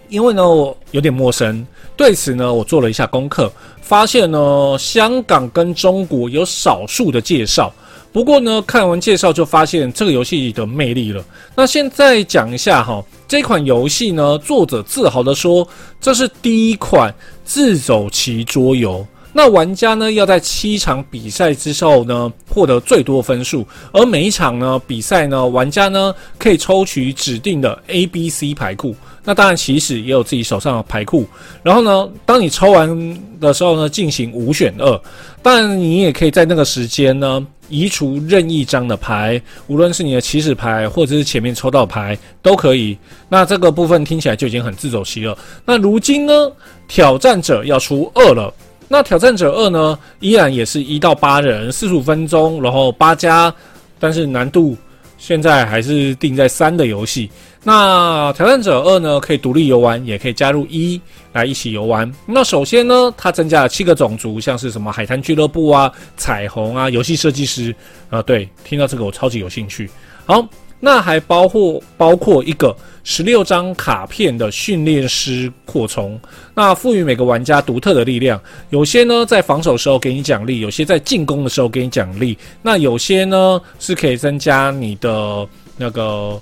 [0.09, 1.65] 因为呢我有点陌生，
[1.97, 3.49] 对此呢我做了一下功课，
[3.81, 7.73] 发现呢香港跟中国有少数的介绍。
[8.15, 11.25] 不过呢，看完介绍就发现这个游戏的魅力了。
[11.57, 15.67] 那现在讲一下哈，这款游戏呢，作者自豪地说，
[16.01, 17.13] 这是第一款
[17.45, 19.05] 自走棋桌游。
[19.35, 23.67] 那玩家呢，要在七场比赛之后呢，获得最多分数。
[23.93, 28.95] 而每一场呢比赛呢，玩家呢可以抽取指定的 A、B、C 牌库。
[29.25, 31.27] 那当然，起始也有自己手上的牌库。
[31.63, 35.01] 然后呢，当你抽完的时候呢，进行五选二。
[35.43, 37.47] 当然，你也可以在那个时间呢。
[37.71, 42.97] 移除任意张的牌，无论是你的起始牌，或者是前面抽到牌都可以。
[43.27, 45.37] 那这个部分听起来就已经很自走棋了。
[45.65, 46.53] 那如今呢，
[46.87, 48.53] 挑战者要出二了。
[48.89, 53.53] 那挑战者二呢，依然也是一到八人，四十五分钟，然后八加，
[53.99, 54.77] 但是难度
[55.19, 57.31] 现在还是定在三的游戏。
[57.67, 61.01] 那挑战者二呢，可以独立游玩，也可以加入一
[61.33, 62.13] 来一起游玩。
[62.27, 67.75] 那首先呢，它增加了七个种族，像是什么海滩俱乐部啊、彩虹啊、游戏设计师
[68.11, 68.21] 啊。
[68.21, 69.89] 对，听到这个我超级有兴趣。
[70.27, 70.47] 好，
[70.81, 76.19] 那还包括包括一个十六张卡片的训练师扩充，
[76.55, 78.41] 那赋予每个玩家独特的力量。
[78.71, 82.37] 有些呢在防守时候给你奖励，有些在进攻的时候给你奖励。
[82.63, 86.41] 那有些呢是可以增加你的那个。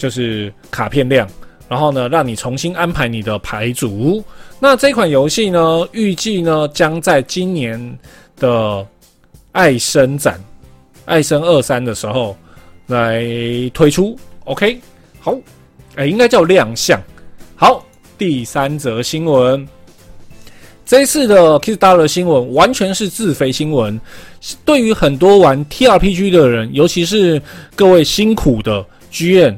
[0.00, 1.28] 就是卡片量，
[1.68, 4.22] 然后呢，让你重新安排你的牌组。
[4.60, 7.98] 那这款游戏呢，预计呢将在今年
[8.36, 8.86] 的
[9.50, 10.40] 爱森展、
[11.04, 12.36] 爱森二三的时候
[12.88, 13.24] 来
[13.72, 14.18] 推出。
[14.44, 14.80] OK，
[15.20, 15.34] 好，
[15.94, 17.00] 哎，应该叫亮相。
[17.54, 17.84] 好，
[18.18, 19.66] 第三则新闻，
[20.84, 24.00] 这一次的 Kickstarter 新闻完全是自肥新闻。
[24.64, 27.40] 对于很多玩 TRPG 的人，尤其是
[27.76, 29.56] 各位辛苦的 GM。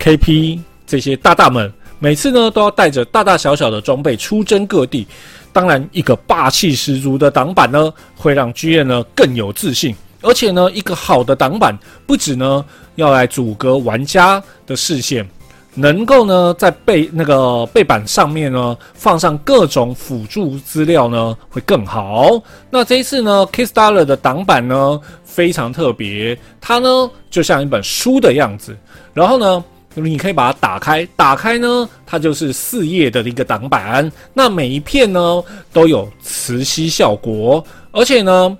[0.00, 5.06] KP 这些大大们，每次呢都要带着大大小小的装备出征各地。
[5.52, 9.94] 当然，一个霸气十足的挡板呢，会让 GM 呢更有自信。
[10.20, 11.76] 而且呢，一个好的挡板
[12.06, 12.64] 不止呢
[12.96, 15.28] 要来阻隔玩家的视线，
[15.74, 22.40] 能够呢在背那个背板上面呢放上各种辅助资料呢会更好。
[22.70, 28.76] 那这一次呢，Kickstarter 的挡板呢非常特别，它呢就像一本书的样子，
[29.14, 29.64] 然后呢。
[29.94, 34.08] 你可以把它打开，打开呢，它就是四页的一个挡板。
[34.32, 38.56] 那每一片呢都有磁吸效果，而且呢，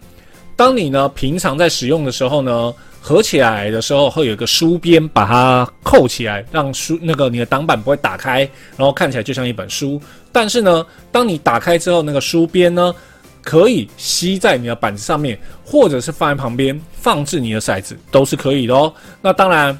[0.59, 8.40] 当你呢平常在使用的时候呢，合起来的时候会有一个书边把它扣起来，让书那个你的挡板不会打开，
[8.77, 10.03] 然后看起来就像一本书。
[10.33, 12.92] 但是呢，当你打开之后，那个书边呢
[13.40, 18.92] 可以吸在你的板子上面，或者是放在旁边放置你的骰子，都是可以的哦。
[19.23, 19.79] 那当然。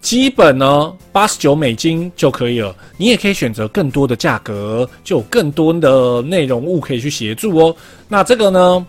[0.00, 2.72] 基本呢，八十九美金就可以了。
[2.96, 7.74] 你也可以选择更多的价格，就有更多的内容物可以去协助哦。
[8.06, 8.86] 那这个呢，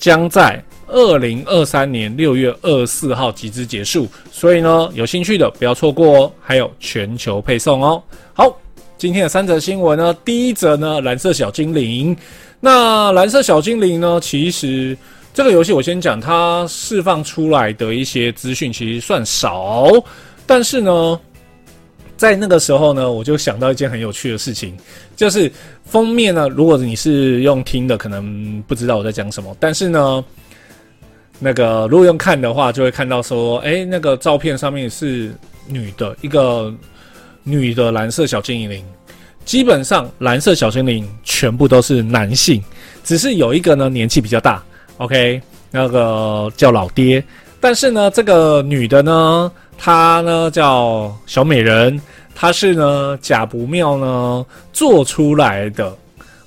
[0.00, 6.32] 将在二零二三年六月二十四号集资结束，所以呢，有兴趣的不要错过哦。
[6.40, 8.02] 还有全球配送哦。
[8.32, 8.52] 好，
[8.98, 12.16] 今天的三则新闻呢，第一则呢，蓝色小精灵。
[12.58, 14.98] 那蓝色小精灵呢，其实。
[15.32, 19.86] 这个游戏我先讲，它释放出来的一些资讯其实算少，
[20.44, 21.20] 但是呢，
[22.20, 24.76] 在那个时候呢，我就想到一件很有趣的事情，
[25.16, 25.50] 就是
[25.86, 30.22] 封面呢，如果你是用听的，可能不知道我在讲什么，但是呢，
[31.38, 35.32] 那个如果用看的话，就会看到说，哎，那个照片上面是
[35.66, 36.70] 女的，一个
[37.42, 38.84] 女的蓝色小精灵，
[39.46, 42.62] 基本上蓝色小精灵全部都是男性，
[43.02, 44.62] 只是有一个呢年纪比较大。
[44.98, 47.24] OK，那个叫老爹，
[47.60, 49.50] 但是呢，这个女的呢，
[49.82, 51.98] 她呢叫小美人，
[52.34, 55.96] 她是呢假不妙呢做出来的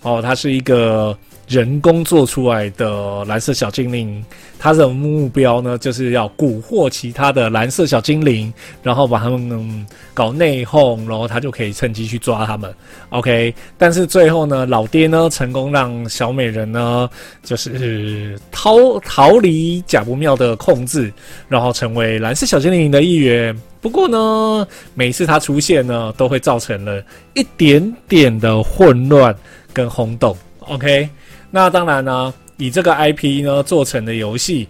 [0.03, 1.17] 哦，她是一个。
[1.53, 4.25] 人工做出来的蓝色小精灵，
[4.57, 9.85] 它的目标呢，就是要蛊惑其他的蓝色小精灵，然后把他们、
[10.15, 12.73] 搞内讧，然后他就可以趁机去抓他们。
[13.09, 17.07] OK，但是最后呢，老爹呢成功让小美人呢，
[17.43, 21.13] 就是逃逃离甲不妙的控制，
[21.47, 23.55] 然后成为蓝色小精灵的一员。
[23.79, 27.03] 不过呢，每次他出现呢，都会造成了
[27.35, 29.35] 一点点的混乱
[29.71, 30.35] 跟轰动。
[30.61, 31.07] OK。
[31.55, 34.67] 那当然呢，以这个 IP 呢做成的游戏，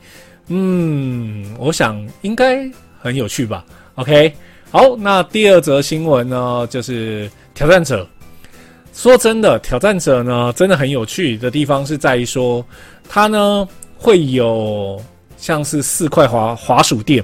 [0.48, 2.70] 嗯，我想应该
[3.00, 3.64] 很有趣吧。
[3.96, 4.34] OK，
[4.70, 8.06] 好，那第二则新闻呢，就是挑战者。
[8.94, 12.64] 说真的，挑战者呢真的很有趣的地方是在于说，
[13.08, 13.66] 它呢
[13.98, 15.02] 会有
[15.38, 17.24] 像是四块滑滑鼠垫，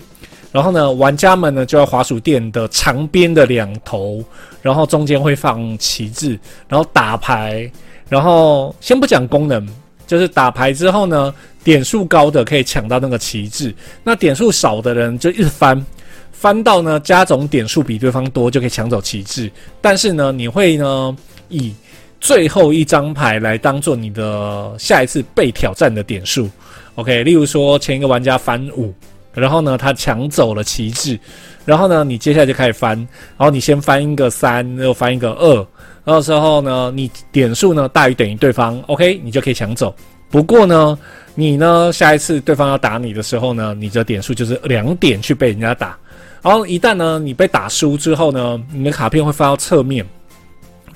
[0.53, 4.23] 然后呢，玩家们呢就要滑鼠垫的长边的两头，
[4.61, 6.39] 然后中间会放旗帜，
[6.69, 7.69] 然后打牌。
[8.09, 9.65] 然后先不讲功能，
[10.07, 11.33] 就是打牌之后呢，
[11.63, 15.85] 点数高的可以抢到那个旗帜，那点数少的人就一直翻，
[16.31, 19.51] 翻到呢加总点数比对方多就可以抢走旗帜。
[19.79, 21.15] 但是呢，你会呢
[21.49, 21.71] 以
[22.19, 26.49] 最后一张牌来当做你的下一次被挑战的点数。
[26.95, 28.91] OK，例如说前一个玩家翻五，
[29.33, 31.19] 然后呢他抢走了旗帜，
[31.63, 32.97] 然后呢你接下来就开始翻，
[33.37, 35.67] 然后你先翻一个三，又翻一个二。
[36.09, 39.95] 到时候呢，你点数呢大于等于对方，OK，你就可以抢走。
[40.31, 40.97] 不过呢，
[41.35, 45.95] 你呢下一次对方要打你的时候呢，你的点数就是两点去被人家打。
[46.41, 50.03] 然后一旦呢你被打输之后呢，你的卡片会放到侧面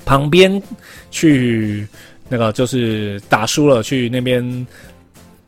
[0.04, 0.60] 旁边
[1.12, 1.86] 去，
[2.28, 4.66] 那个就是打输了去那边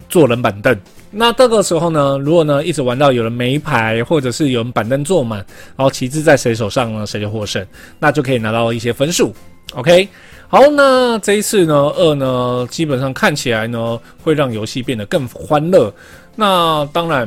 [0.08, 0.78] 坐冷板凳。
[1.10, 5.38] 那这个时候呢，如果呢一直玩到有人没牌，或者是有人板凳坐满，
[5.76, 7.66] 然后旗帜在谁手上呢，谁就获胜，
[7.98, 9.34] 那就可以拿到一些分数。
[9.74, 10.08] OK，
[10.48, 15.92] 好，那这一次呢，二呢基本上看起来呢会让游戏变得更欢乐。
[16.34, 17.26] 那当然，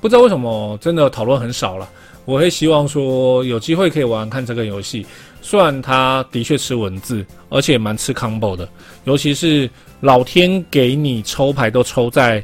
[0.00, 1.88] 不知道为什么真的讨论很少了。
[2.24, 5.06] 我会希望说有机会可以玩看这个游戏，
[5.40, 8.68] 虽然它的确吃文字，而且蛮吃 combo 的，
[9.04, 9.68] 尤其是
[10.00, 12.42] 老天给你抽牌都抽在。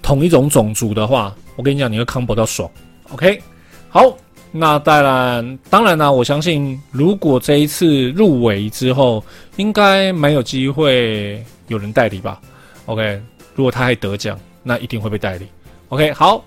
[0.00, 2.70] 同一种种族的话，我跟你讲，你会 combo 到爽。
[3.10, 3.42] OK，
[3.90, 4.16] 好，
[4.50, 9.22] 那当然，当然呢，我相信如果这一次入围之后，
[9.56, 12.40] 应该蛮有机会有人代理吧。
[12.86, 13.20] OK，
[13.54, 15.46] 如果他还得奖，那一定会被代理。
[15.90, 16.42] OK，好，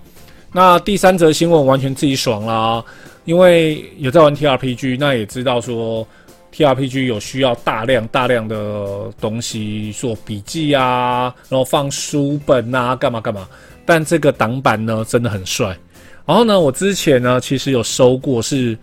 [0.52, 2.84] 那第三则新闻完全自己爽啦，
[3.24, 6.06] 因为有在玩 TRPG，那也知道说
[6.52, 13.48] TRPG 有需要大量大量的东西做笔记啊，然后放书本啊，干嘛干嘛。
[13.86, 15.76] 但这个挡板呢，真的很帅。
[16.24, 18.76] 然后呢，我之前呢，其实有收过是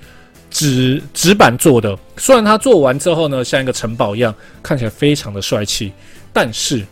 [0.49, 5.91] 纸纸板做的，虽然它做完之后呢，像一个城堡一样，看起来非常的帅气，
[6.33, 6.85] 但是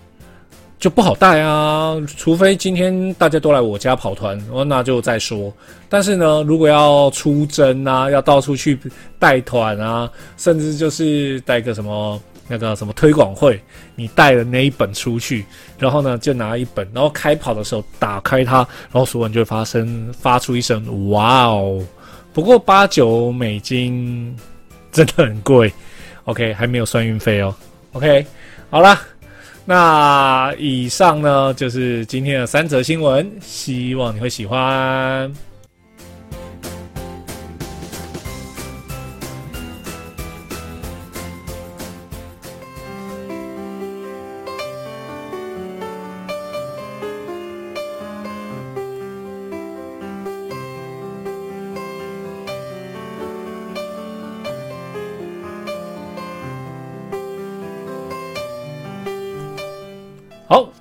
[0.79, 1.95] 就不好带啊。
[2.15, 5.53] 除非今天大家都来我家跑团，哦，那就再说。
[5.89, 8.79] 但是呢，如果要出征啊，要到处去
[9.19, 12.21] 带团啊，甚至就是带个什么。
[12.47, 13.61] 那个什么推广会，
[13.95, 15.45] 你带了那一本出去，
[15.77, 18.57] 然后呢就拿一本，然后开跑的时候打开它，
[18.91, 21.83] 然后所有人就会发声发出一声“哇哦”。
[22.33, 24.35] 不过八九美金
[24.91, 25.71] 真的很贵
[26.25, 27.53] ，OK，还没有算运费哦。
[27.93, 28.25] OK，
[28.69, 29.01] 好啦，
[29.65, 35.33] 那以上呢就是今天的三则新闻，希望你会喜欢。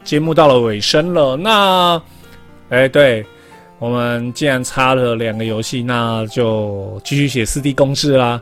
[0.07, 1.36] 节目到了尾声了。
[1.36, 2.00] 那，
[2.68, 3.26] 哎、对，
[3.80, 8.40] 我们既然差了两个游戏，那就继续写四 D 公式啦。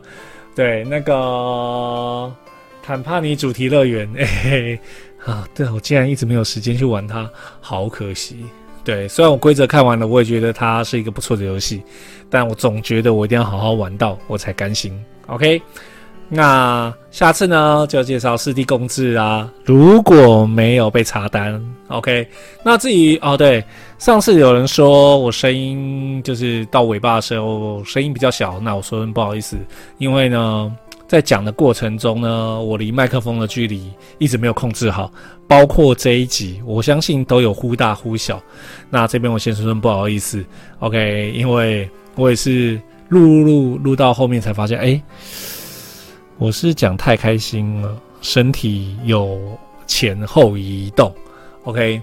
[0.54, 2.30] 对，那个
[2.82, 4.80] 坦帕尼主题乐园，哎、欸，
[5.24, 7.28] 啊，对，我竟然一直没有时间去玩它，
[7.62, 8.44] 好可惜。
[8.84, 11.82] 对，虽然我规则看完了，我也觉得它是一个不错的游戏，
[12.28, 15.02] 但我总觉得我一定要好好玩到，我才甘心。
[15.28, 15.62] OK。
[16.29, 19.49] 那下次呢，就介绍四 D 共治啊。
[19.64, 22.27] 如果没有被查单，OK。
[22.64, 23.62] 那至于哦，对，
[23.99, 29.57] 上次有人说我声音就是到尾巴的时候声音比较小，那我说声不好意思，
[29.99, 30.75] 因为呢，
[31.07, 35.12] 在讲的过程中呢，我离麦克风的距离一直没有控制好，
[35.47, 38.43] 包括这一集，我相信都有忽大忽小。
[38.91, 40.45] 那这边我先说声不好意思
[40.81, 45.01] ，OK，因为我也是录录录录到后面才发现，哎。
[46.39, 49.39] 我是讲太开心了，身体有
[49.87, 51.12] 前后移动
[51.62, 52.01] ，OK，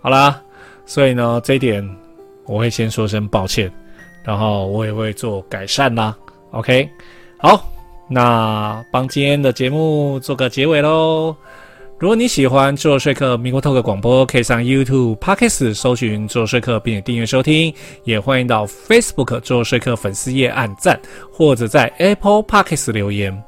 [0.00, 0.40] 好啦，
[0.86, 1.86] 所以呢，这一点
[2.46, 3.70] 我会先说声抱歉，
[4.24, 6.16] 然后我也会做改善啦
[6.52, 6.88] ，OK，
[7.36, 7.70] 好，
[8.08, 11.36] 那帮今天的节目做个结尾喽。
[11.98, 17.72] 如果你喜欢《做说客 MeepleTalk》广播，可以上 YouTube、Podcast 搜寻“做说客”并且订阅收听，
[18.02, 21.00] 也欢迎到 Facebook 做说客粉丝页按赞，
[21.32, 23.42] 或者在 Apple Podcast 留言。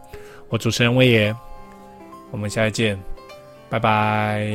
[0.48, 1.34] 我主持人威爷，
[2.30, 2.98] 我们下次见，
[3.68, 4.46] 拜拜。